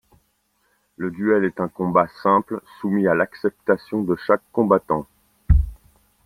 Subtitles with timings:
[0.97, 5.05] Le duel est un combat simple soumis à l'acceptation de chaque combattant.